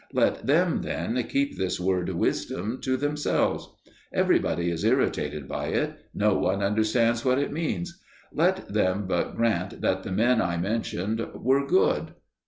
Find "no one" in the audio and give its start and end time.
6.11-6.63